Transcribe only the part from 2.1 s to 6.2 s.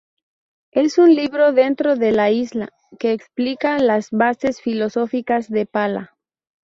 "La isla" que explica las bases filosóficas de Pala.